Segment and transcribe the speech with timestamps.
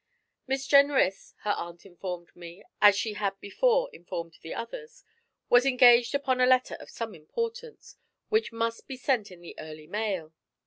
[0.47, 5.03] Miss Jenrys, her aunt informed me, as she had before informed the others,
[5.47, 7.97] was engaged upon a letter of some importance,
[8.29, 10.33] which must be sent in the early mail.